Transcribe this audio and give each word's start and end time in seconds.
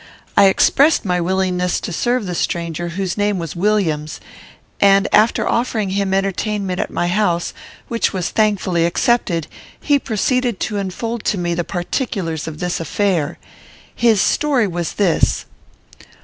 I 0.35 0.45
expressed 0.45 1.05
my 1.05 1.21
willingness 1.21 1.79
to 1.81 1.93
serve 1.93 2.25
the 2.25 2.33
stranger, 2.33 2.87
whose 2.89 3.19
name 3.19 3.37
was 3.37 3.55
Williams; 3.55 4.19
and, 4.79 5.07
after 5.13 5.47
offering 5.47 5.91
him 5.91 6.11
entertainment 6.11 6.79
at 6.79 6.89
my 6.89 7.07
house, 7.07 7.53
which 7.87 8.11
was 8.11 8.29
thankfully 8.29 8.87
accepted, 8.87 9.45
he 9.79 9.99
proceeded 9.99 10.59
to 10.61 10.79
unfold 10.79 11.23
to 11.25 11.37
me 11.37 11.53
the 11.53 11.63
particulars 11.63 12.47
of 12.47 12.57
this 12.57 12.79
affair. 12.79 13.37
His 13.93 14.19
story 14.21 14.65
was 14.65 14.93
this. 14.93 15.45